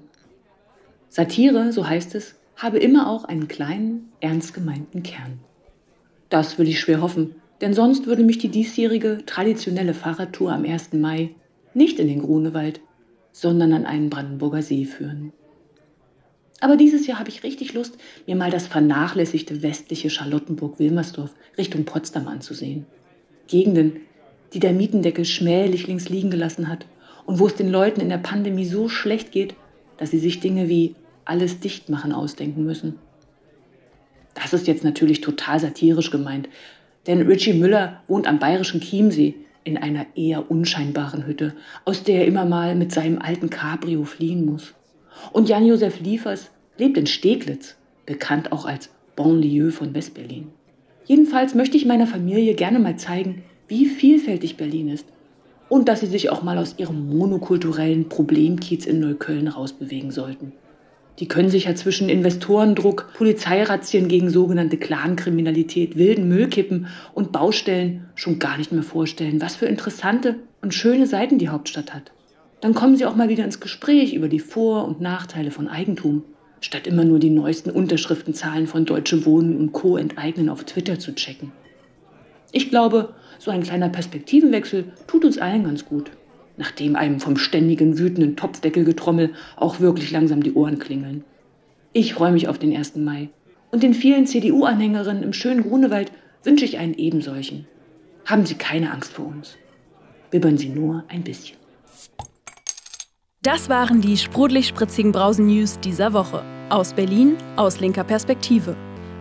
Satire, 1.09 1.73
so 1.73 1.87
heißt 1.87 2.13
es, 2.13 2.35
habe 2.55 2.77
immer 2.77 3.09
auch 3.09 3.23
einen 3.23 3.47
kleinen, 3.47 4.11
ernst 4.19 4.53
gemeinten 4.53 5.01
Kern. 5.01 5.39
Das 6.31 6.57
will 6.57 6.69
ich 6.69 6.79
schwer 6.79 7.01
hoffen, 7.01 7.35
denn 7.59 7.73
sonst 7.73 8.07
würde 8.07 8.23
mich 8.23 8.37
die 8.37 8.47
diesjährige 8.47 9.23
traditionelle 9.25 9.93
Fahrradtour 9.93 10.53
am 10.53 10.63
1. 10.63 10.93
Mai 10.93 11.31
nicht 11.73 11.99
in 11.99 12.07
den 12.07 12.21
Grunewald, 12.21 12.79
sondern 13.33 13.73
an 13.73 13.85
einen 13.85 14.09
Brandenburger 14.09 14.61
See 14.61 14.85
führen. 14.85 15.33
Aber 16.61 16.77
dieses 16.77 17.05
Jahr 17.05 17.19
habe 17.19 17.27
ich 17.27 17.43
richtig 17.43 17.73
Lust, 17.73 17.97
mir 18.27 18.37
mal 18.37 18.49
das 18.49 18.67
vernachlässigte 18.67 19.61
westliche 19.61 20.09
Charlottenburg-Wilmersdorf 20.09 21.35
Richtung 21.57 21.83
Potsdam 21.83 22.29
anzusehen. 22.29 22.85
Gegenden, 23.47 23.97
die 24.53 24.61
der 24.61 24.71
Mietendeckel 24.71 25.25
schmählich 25.25 25.87
links 25.87 26.07
liegen 26.07 26.31
gelassen 26.31 26.69
hat 26.69 26.85
und 27.25 27.39
wo 27.39 27.47
es 27.47 27.55
den 27.55 27.69
Leuten 27.69 27.99
in 27.99 28.07
der 28.07 28.19
Pandemie 28.19 28.65
so 28.65 28.87
schlecht 28.87 29.33
geht, 29.33 29.55
dass 29.97 30.11
sie 30.11 30.19
sich 30.19 30.39
Dinge 30.39 30.69
wie 30.69 30.95
alles 31.25 31.59
dicht 31.59 31.89
machen 31.89 32.13
ausdenken 32.13 32.63
müssen. 32.63 32.99
Das 34.41 34.53
ist 34.53 34.67
jetzt 34.67 34.83
natürlich 34.83 35.21
total 35.21 35.59
satirisch 35.59 36.09
gemeint, 36.09 36.49
denn 37.07 37.21
Richie 37.21 37.53
Müller 37.53 38.01
wohnt 38.07 38.27
am 38.27 38.39
bayerischen 38.39 38.81
Chiemsee 38.81 39.35
in 39.63 39.77
einer 39.77 40.05
eher 40.15 40.49
unscheinbaren 40.49 41.27
Hütte, 41.27 41.53
aus 41.85 42.03
der 42.03 42.21
er 42.21 42.25
immer 42.25 42.45
mal 42.45 42.75
mit 42.75 42.91
seinem 42.91 43.19
alten 43.21 43.49
Cabrio 43.49 44.03
fliehen 44.03 44.45
muss. 44.45 44.73
Und 45.31 45.49
Jan-Josef 45.49 45.99
Liefers 45.99 46.49
lebt 46.77 46.97
in 46.97 47.05
Steglitz, 47.05 47.75
bekannt 48.05 48.51
auch 48.51 48.65
als 48.65 48.89
Banlieue 49.15 49.71
von 49.71 49.93
Westberlin. 49.93 50.47
Jedenfalls 51.05 51.53
möchte 51.53 51.77
ich 51.77 51.85
meiner 51.85 52.07
Familie 52.07 52.55
gerne 52.55 52.79
mal 52.79 52.95
zeigen, 52.95 53.43
wie 53.67 53.85
vielfältig 53.85 54.57
Berlin 54.57 54.89
ist 54.89 55.05
und 55.69 55.87
dass 55.87 55.99
sie 55.99 56.07
sich 56.07 56.29
auch 56.29 56.41
mal 56.41 56.57
aus 56.57 56.75
ihrem 56.77 57.15
monokulturellen 57.15 58.09
Problemkiez 58.09 58.85
in 58.85 58.99
Neukölln 58.99 59.47
rausbewegen 59.47 60.11
sollten. 60.11 60.53
Die 61.19 61.27
können 61.27 61.49
sich 61.49 61.65
ja 61.65 61.75
zwischen 61.75 62.09
Investorendruck, 62.09 63.11
Polizeirazzien 63.15 64.07
gegen 64.07 64.29
sogenannte 64.29 64.77
Clankriminalität, 64.77 65.97
wilden 65.97 66.27
Müllkippen 66.27 66.87
und 67.13 67.31
Baustellen 67.31 68.07
schon 68.15 68.39
gar 68.39 68.57
nicht 68.57 68.71
mehr 68.71 68.83
vorstellen, 68.83 69.41
was 69.41 69.55
für 69.55 69.67
interessante 69.67 70.37
und 70.61 70.73
schöne 70.73 71.05
Seiten 71.05 71.37
die 71.37 71.49
Hauptstadt 71.49 71.93
hat. 71.93 72.11
Dann 72.61 72.73
kommen 72.73 72.95
sie 72.95 73.05
auch 73.05 73.15
mal 73.15 73.29
wieder 73.29 73.43
ins 73.43 73.59
Gespräch 73.59 74.13
über 74.13 74.29
die 74.29 74.39
Vor- 74.39 74.85
und 74.85 75.01
Nachteile 75.01 75.51
von 75.51 75.67
Eigentum, 75.67 76.23
statt 76.59 76.87
immer 76.87 77.03
nur 77.03 77.19
die 77.19 77.29
neuesten 77.29 77.71
Unterschriftenzahlen 77.71 78.67
von 78.67 78.85
Deutsche 78.85 79.25
Wohnen 79.25 79.57
und 79.57 79.73
Co. 79.73 79.97
enteignen 79.97 80.49
auf 80.49 80.63
Twitter 80.63 80.97
zu 80.97 81.13
checken. 81.13 81.51
Ich 82.51 82.69
glaube, 82.69 83.13
so 83.39 83.51
ein 83.51 83.63
kleiner 83.63 83.89
Perspektivenwechsel 83.89 84.85
tut 85.07 85.25
uns 85.25 85.37
allen 85.37 85.63
ganz 85.63 85.85
gut 85.85 86.11
nachdem 86.57 86.95
einem 86.95 87.19
vom 87.19 87.37
ständigen 87.37 87.97
wütenden 87.97 88.35
Topfdeckelgetrommel 88.35 89.33
auch 89.55 89.79
wirklich 89.79 90.11
langsam 90.11 90.43
die 90.43 90.53
Ohren 90.53 90.79
klingeln. 90.79 91.23
Ich 91.93 92.13
freue 92.13 92.31
mich 92.31 92.47
auf 92.47 92.59
den 92.59 92.75
1. 92.75 92.95
Mai. 92.97 93.29
Und 93.71 93.83
den 93.83 93.93
vielen 93.93 94.25
CDU-Anhängerinnen 94.25 95.23
im 95.23 95.33
schönen 95.33 95.63
Grunewald 95.63 96.11
wünsche 96.43 96.65
ich 96.65 96.77
einen 96.77 96.93
ebensolchen. 96.93 97.67
Haben 98.25 98.45
Sie 98.45 98.55
keine 98.55 98.91
Angst 98.91 99.13
vor 99.13 99.27
uns. 99.27 99.57
Bibbern 100.29 100.57
Sie 100.57 100.69
nur 100.69 101.03
ein 101.07 101.23
bisschen. 101.23 101.57
Das 103.43 103.69
waren 103.69 104.01
die 104.01 104.17
sprudelig-spritzigen 104.17 105.11
Brausen-News 105.11 105.79
dieser 105.79 106.13
Woche. 106.13 106.43
Aus 106.69 106.93
Berlin, 106.93 107.37
aus 107.55 107.79
linker 107.79 108.03
Perspektive. 108.03 108.75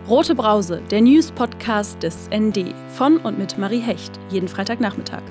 Rote 0.09 0.35
Brause, 0.35 0.83
der 0.91 1.01
News-Podcast 1.01 2.03
des 2.03 2.29
ND 2.29 2.75
von 2.89 3.17
und 3.19 3.39
mit 3.39 3.57
Marie 3.59 3.81
Hecht, 3.81 4.13
jeden 4.31 4.49
Freitagnachmittag. 4.49 5.23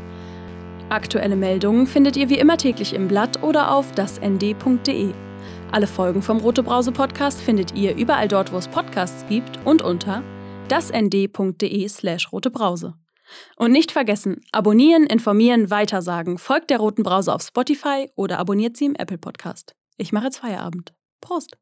Aktuelle 0.90 1.36
Meldungen 1.36 1.86
findet 1.86 2.18
ihr 2.18 2.30
wie 2.30 2.40
immer 2.40 2.58
täglich 2.58 2.94
im 2.94 3.08
Blatt 3.08 3.44
oder 3.44 3.72
auf 3.72 3.92
dasnd.de. 3.92 5.14
Alle 5.72 5.86
Folgen 5.86 6.24
vom 6.24 6.40
Rote 6.40 6.64
Brause 6.64 6.92
Podcast 6.92 7.40
findet 7.40 7.76
ihr 7.76 7.96
überall 7.96 8.28
dort, 8.28 8.52
wo 8.52 8.58
es 8.58 8.68
Podcasts 8.68 9.24
gibt 9.30 9.60
und 9.66 9.84
unter 9.84 10.24
dasnd.de/slash 10.68 12.32
rotebrause. 12.32 12.96
Und 13.56 13.72
nicht 13.72 13.92
vergessen, 13.92 14.42
abonnieren, 14.52 15.06
informieren, 15.06 15.70
weitersagen. 15.70 16.40
Folgt 16.40 16.72
der 16.72 16.80
Roten 16.80 17.04
Brause 17.04 17.34
auf 17.34 17.44
Spotify 17.44 18.10
oder 18.16 18.40
abonniert 18.40 18.76
sie 18.76 18.86
im 18.86 18.96
Apple 18.96 19.20
Podcast. 19.20 19.76
Ich 19.98 20.12
mache 20.12 20.26
jetzt 20.26 20.40
Feierabend. 20.40 20.94
Prost! 21.22 21.56